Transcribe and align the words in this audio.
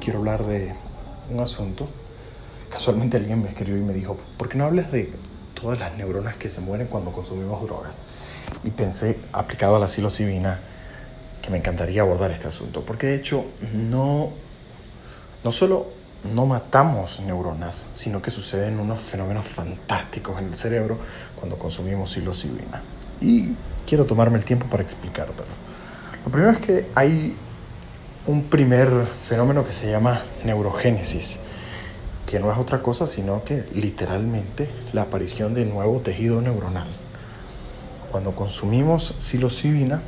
quiero 0.00 0.18
hablar 0.18 0.44
de 0.44 0.74
un 1.30 1.40
asunto. 1.40 1.88
Casualmente 2.68 3.16
alguien 3.16 3.42
me 3.42 3.48
escribió 3.48 3.78
y 3.78 3.80
me 3.80 3.94
dijo, 3.94 4.18
¿por 4.36 4.50
qué 4.50 4.58
no 4.58 4.64
hablas 4.64 4.92
de 4.92 5.10
todas 5.58 5.78
las 5.78 5.96
neuronas 5.96 6.36
que 6.36 6.50
se 6.50 6.60
mueren 6.60 6.88
cuando 6.88 7.10
consumimos 7.10 7.62
drogas? 7.62 7.98
Y 8.64 8.70
pensé, 8.70 9.18
aplicado 9.32 9.76
a 9.76 9.78
la 9.78 9.88
psilocibina, 9.88 10.60
que 11.40 11.48
me 11.48 11.56
encantaría 11.56 12.02
abordar 12.02 12.30
este 12.32 12.48
asunto, 12.48 12.84
porque 12.84 13.06
de 13.06 13.14
hecho 13.14 13.46
no, 13.72 14.28
no 15.42 15.50
solo 15.50 15.86
no 16.34 16.44
matamos 16.44 17.20
neuronas, 17.20 17.86
sino 17.94 18.20
que 18.20 18.30
suceden 18.30 18.78
unos 18.78 19.00
fenómenos 19.00 19.48
fantásticos 19.48 20.38
en 20.38 20.48
el 20.48 20.56
cerebro 20.56 20.98
cuando 21.34 21.58
consumimos 21.58 22.10
psilocibina. 22.10 22.82
Y 23.22 23.54
quiero 23.86 24.04
tomarme 24.04 24.36
el 24.36 24.44
tiempo 24.44 24.66
para 24.66 24.82
explicártelo. 24.82 25.48
Lo 26.26 26.30
primero 26.30 26.52
es 26.52 26.58
que 26.58 26.90
hay 26.94 27.38
un 28.26 28.44
primer 28.44 29.06
fenómeno 29.24 29.64
que 29.64 29.72
se 29.72 29.90
llama 29.90 30.24
neurogénesis, 30.44 31.40
que 32.26 32.38
no 32.38 32.52
es 32.52 32.58
otra 32.58 32.82
cosa 32.82 33.06
sino 33.06 33.44
que 33.44 33.64
literalmente 33.74 34.70
la 34.92 35.02
aparición 35.02 35.54
de 35.54 35.64
nuevo 35.64 36.00
tejido 36.00 36.40
neuronal. 36.40 36.88
Cuando 38.10 38.34
consumimos 38.34 39.14
psilocibina, 39.20 40.02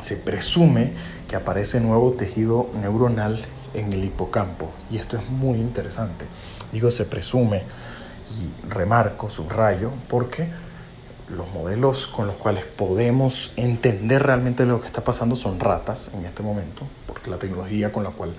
se 0.00 0.16
presume 0.16 0.92
que 1.28 1.36
aparece 1.36 1.80
nuevo 1.80 2.12
tejido 2.12 2.70
neuronal 2.80 3.40
en 3.74 3.92
el 3.92 4.04
hipocampo. 4.04 4.70
Y 4.90 4.96
esto 4.96 5.16
es 5.16 5.28
muy 5.28 5.58
interesante. 5.58 6.26
Digo 6.72 6.90
se 6.90 7.04
presume 7.04 7.62
y 8.30 8.68
remarco, 8.68 9.30
subrayo, 9.30 9.90
porque 10.08 10.48
los 11.28 11.48
modelos 11.50 12.06
con 12.06 12.26
los 12.26 12.36
cuales 12.36 12.64
podemos 12.64 13.52
entender 13.56 14.22
realmente 14.22 14.64
lo 14.64 14.80
que 14.80 14.86
está 14.86 15.04
pasando 15.04 15.36
son 15.36 15.60
ratas 15.60 16.10
en 16.14 16.24
este 16.24 16.42
momento, 16.42 16.86
porque 17.06 17.30
la 17.30 17.38
tecnología 17.38 17.92
con 17.92 18.04
la 18.04 18.10
cual 18.10 18.34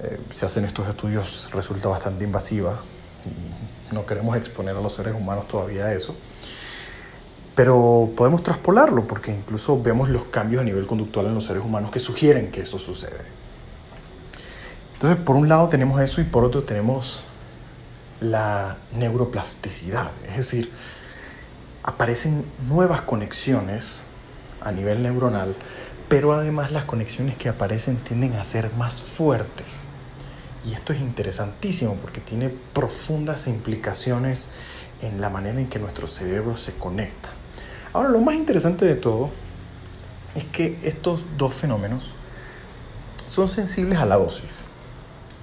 eh, 0.00 0.20
se 0.30 0.46
hacen 0.46 0.64
estos 0.64 0.88
estudios 0.88 1.48
resulta 1.52 1.88
bastante 1.88 2.24
invasiva 2.24 2.80
y 3.24 3.94
no 3.94 4.06
queremos 4.06 4.36
exponer 4.36 4.76
a 4.76 4.80
los 4.80 4.94
seres 4.94 5.14
humanos 5.14 5.48
todavía 5.48 5.86
a 5.86 5.94
eso. 5.94 6.14
Pero 7.54 8.10
podemos 8.16 8.42
traspolarlo 8.42 9.06
porque 9.06 9.32
incluso 9.32 9.82
vemos 9.82 10.08
los 10.08 10.24
cambios 10.24 10.62
a 10.62 10.64
nivel 10.64 10.86
conductual 10.86 11.26
en 11.26 11.34
los 11.34 11.44
seres 11.44 11.64
humanos 11.64 11.90
que 11.90 11.98
sugieren 11.98 12.52
que 12.52 12.60
eso 12.60 12.78
sucede. 12.78 13.38
Entonces, 14.94 15.18
por 15.24 15.36
un 15.36 15.48
lado 15.48 15.68
tenemos 15.68 16.00
eso 16.00 16.20
y 16.20 16.24
por 16.24 16.44
otro 16.44 16.62
tenemos 16.62 17.24
la 18.20 18.78
neuroplasticidad, 18.92 20.10
es 20.28 20.36
decir, 20.38 20.72
aparecen 21.88 22.44
nuevas 22.68 23.00
conexiones 23.00 24.02
a 24.60 24.72
nivel 24.72 25.02
neuronal, 25.02 25.56
pero 26.06 26.34
además 26.34 26.70
las 26.70 26.84
conexiones 26.84 27.38
que 27.38 27.48
aparecen 27.48 27.96
tienden 27.96 28.34
a 28.34 28.44
ser 28.44 28.70
más 28.74 29.00
fuertes. 29.00 29.84
Y 30.66 30.74
esto 30.74 30.92
es 30.92 31.00
interesantísimo 31.00 31.94
porque 31.94 32.20
tiene 32.20 32.50
profundas 32.74 33.46
implicaciones 33.46 34.50
en 35.00 35.22
la 35.22 35.30
manera 35.30 35.58
en 35.60 35.70
que 35.70 35.78
nuestro 35.78 36.06
cerebro 36.06 36.58
se 36.58 36.74
conecta. 36.74 37.30
Ahora, 37.94 38.10
lo 38.10 38.20
más 38.20 38.34
interesante 38.34 38.84
de 38.84 38.94
todo 38.94 39.30
es 40.34 40.44
que 40.44 40.78
estos 40.82 41.24
dos 41.38 41.54
fenómenos 41.54 42.12
son 43.26 43.48
sensibles 43.48 43.98
a 43.98 44.04
la 44.04 44.16
dosis. 44.16 44.66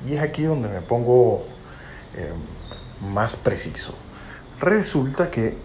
Y 0.07 0.13
es 0.13 0.21
aquí 0.21 0.43
donde 0.43 0.67
me 0.67 0.81
pongo 0.81 1.47
eh, 2.15 2.33
más 3.01 3.35
preciso. 3.35 3.95
Resulta 4.59 5.31
que 5.31 5.57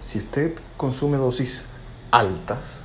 si 0.00 0.18
usted 0.18 0.54
consume 0.76 1.16
dosis 1.16 1.64
altas, 2.10 2.80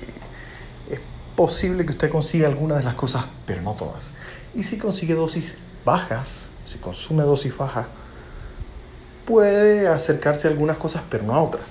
eh, 0.00 0.94
es 0.94 1.00
posible 1.34 1.84
que 1.84 1.90
usted 1.92 2.10
consiga 2.10 2.48
algunas 2.48 2.78
de 2.78 2.84
las 2.84 2.94
cosas, 2.94 3.24
pero 3.46 3.62
no 3.62 3.72
todas. 3.72 4.12
Y 4.54 4.64
si 4.64 4.78
consigue 4.78 5.14
dosis 5.14 5.58
bajas, 5.84 6.46
si 6.64 6.78
consume 6.78 7.22
dosis 7.22 7.56
bajas, 7.56 7.86
puede 9.26 9.88
acercarse 9.88 10.48
a 10.48 10.50
algunas 10.50 10.78
cosas, 10.78 11.02
pero 11.10 11.24
no 11.24 11.34
a 11.34 11.42
otras. 11.42 11.68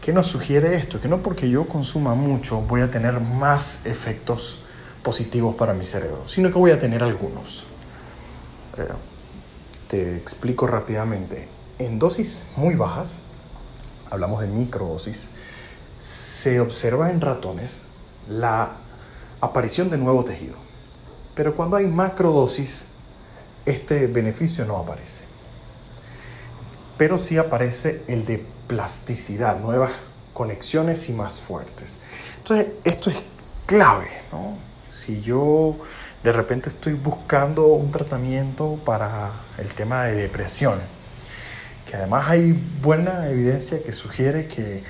¿Qué 0.00 0.12
nos 0.12 0.26
sugiere 0.26 0.76
esto? 0.76 1.00
Que 1.00 1.08
no 1.08 1.22
porque 1.22 1.50
yo 1.50 1.68
consuma 1.68 2.14
mucho 2.14 2.62
voy 2.62 2.80
a 2.80 2.90
tener 2.90 3.20
más 3.20 3.84
efectos 3.84 4.62
positivos 5.02 5.54
para 5.56 5.74
mi 5.74 5.84
cerebro, 5.84 6.26
sino 6.26 6.50
que 6.50 6.58
voy 6.58 6.70
a 6.70 6.80
tener 6.80 7.02
algunos. 7.02 7.64
Eh, 8.78 8.86
te 9.88 10.16
explico 10.16 10.66
rápidamente. 10.66 11.48
En 11.78 11.98
dosis 11.98 12.44
muy 12.56 12.74
bajas, 12.74 13.20
hablamos 14.10 14.40
de 14.40 14.48
microdosis, 14.48 15.28
se 15.98 16.60
observa 16.60 17.10
en 17.10 17.20
ratones 17.20 17.82
la 18.28 18.72
aparición 19.40 19.90
de 19.90 19.98
nuevo 19.98 20.24
tejido. 20.24 20.56
Pero 21.34 21.54
cuando 21.54 21.76
hay 21.76 21.86
macrodosis, 21.86 22.86
este 23.64 24.06
beneficio 24.06 24.64
no 24.64 24.76
aparece. 24.76 25.24
Pero 26.96 27.18
sí 27.18 27.38
aparece 27.38 28.02
el 28.08 28.26
de 28.26 28.44
plasticidad, 28.66 29.58
nuevas 29.58 29.92
conexiones 30.32 31.08
y 31.08 31.12
más 31.12 31.40
fuertes. 31.40 31.98
Entonces, 32.38 32.68
esto 32.84 33.10
es 33.10 33.22
clave, 33.66 34.10
¿no? 34.32 34.58
Si 34.90 35.20
yo 35.20 35.76
de 36.22 36.32
repente 36.32 36.68
estoy 36.68 36.94
buscando 36.94 37.66
un 37.68 37.90
tratamiento 37.90 38.78
para 38.84 39.32
el 39.58 39.72
tema 39.72 40.04
de 40.04 40.14
depresión, 40.14 40.80
que 41.90 41.96
además 41.96 42.28
hay 42.28 42.52
buena 42.80 43.28
evidencia 43.28 43.82
que 43.82 43.92
sugiere 43.92 44.46
que 44.46 44.76
eh, 44.76 44.82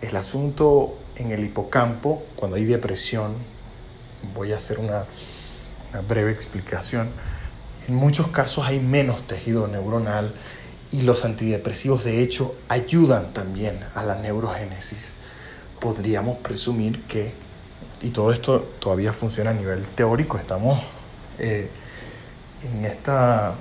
el 0.00 0.16
asunto 0.16 0.98
en 1.14 1.30
el 1.30 1.44
hipocampo, 1.44 2.24
cuando 2.34 2.56
hay 2.56 2.64
depresión, 2.64 3.34
voy 4.34 4.52
a 4.52 4.56
hacer 4.56 4.80
una, 4.80 5.04
breve 6.08 6.32
explicación, 6.32 7.10
en 7.86 7.94
muchos 7.94 8.28
casos 8.28 8.66
hay 8.66 8.80
menos 8.80 9.26
tejido 9.26 9.68
neuronal 9.68 10.34
y 10.90 11.02
los 11.02 11.24
antidepresivos 11.24 12.02
de 12.02 12.22
hecho 12.22 12.56
ayudan 12.68 13.32
también 13.32 13.84
a 13.94 14.02
la 14.02 14.16
neurogénesis. 14.16 15.14
Podríamos 15.80 16.38
presumir 16.38 17.02
que, 17.02 17.32
y 18.00 18.10
todo 18.10 18.32
esto 18.32 18.60
todavía 18.80 19.12
funciona 19.12 19.50
a 19.50 19.54
nivel 19.54 19.84
teórico, 19.84 20.38
estamos 20.38 20.82
eh, 21.38 21.68
en, 22.64 22.86
esta, 22.86 23.54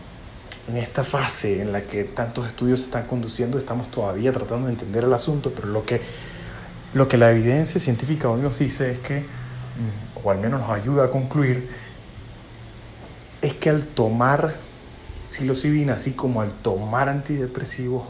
en 0.72 0.78
esta 0.78 1.04
fase 1.04 1.62
en 1.62 1.74
la 1.74 1.84
que 1.84 2.06
tantos 2.06 2.48
estudios 2.48 2.80
se 2.80 2.86
están 2.86 3.06
conduciendo, 3.06 3.58
estamos 3.58 3.92
todavía 3.92 4.32
tratando 4.32 4.68
de 4.68 4.74
entender 4.74 5.04
el 5.04 5.14
asunto, 5.14 5.52
pero 5.54 5.68
lo 5.68 5.86
que, 5.86 6.02
lo 6.94 7.10
que 7.10 7.18
la 7.18 7.30
evidencia 7.30 7.80
científica 7.80 8.30
hoy 8.30 8.42
nos 8.42 8.58
dice 8.58 8.92
es 8.92 9.00
que, 9.00 9.20
mm, 9.20 10.24
o 10.24 10.32
al 10.32 10.40
menos 10.40 10.62
nos 10.62 10.70
ayuda 10.70 11.06
a 11.06 11.10
concluir, 11.10 11.70
es 13.42 13.54
que 13.56 13.70
al 13.70 13.84
tomar 13.84 14.56
psilocibina, 15.28 15.96
así 15.96 16.14
como 16.14 16.42
al 16.42 16.54
tomar 16.54 17.10
antidepresivos, 17.10 18.04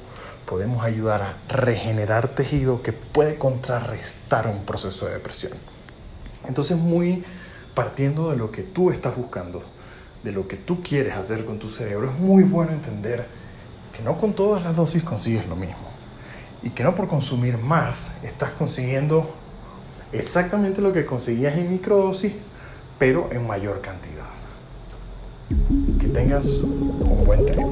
podemos 0.46 0.84
ayudar 0.84 1.22
a 1.22 1.38
regenerar 1.48 2.28
tejido 2.30 2.84
que 2.84 2.94
puede 2.94 3.38
contrarrestar 3.38 4.48
un 4.48 4.66
proceso 4.66 5.08
de 5.08 5.14
depresión. 5.14 5.54
Entonces, 6.48 6.78
muy 6.78 7.24
partiendo 7.74 8.30
de 8.30 8.38
lo 8.38 8.52
que 8.52 8.62
tú 8.62 8.92
estás 8.92 9.16
buscando, 9.16 9.64
de 10.24 10.32
lo 10.32 10.48
que 10.48 10.58
tú 10.58 10.82
quieres 10.82 11.14
hacer 11.14 11.46
con 11.46 11.60
tu 11.60 11.68
cerebro, 11.68 12.10
es 12.10 12.20
muy 12.20 12.44
bueno 12.44 12.72
entender 12.72 13.26
que 13.96 14.04
no 14.04 14.18
con 14.18 14.34
todas 14.34 14.64
las 14.64 14.76
dosis 14.76 15.04
consigues 15.04 15.48
lo 15.48 15.56
mismo. 15.56 15.90
Y 16.64 16.70
que 16.70 16.84
no 16.84 16.96
por 16.96 17.08
consumir 17.08 17.58
más 17.58 18.18
estás 18.24 18.52
consiguiendo 18.52 19.34
exactamente 20.12 20.82
lo 20.82 20.94
que 20.94 21.06
conseguías 21.06 21.58
en 21.58 21.72
microdosis, 21.72 22.34
pero 23.00 23.30
en 23.32 23.48
mayor 23.48 23.82
cantidad. 23.82 24.26
Que 26.00 26.08
tengas 26.08 26.58
un 26.58 27.24
buen 27.26 27.46
trip. 27.46 27.66